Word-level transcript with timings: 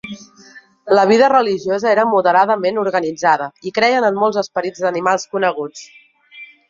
La 0.99 1.03
vida 1.09 1.27
religiosa 1.33 1.91
era 1.95 2.05
moderadament 2.13 2.81
organitzada 2.85 3.51
i 3.71 3.75
creien 3.79 4.09
en 4.09 4.17
molts 4.23 4.41
esperits 4.43 4.83
d'animals 4.87 5.27
coneguts. 5.37 5.85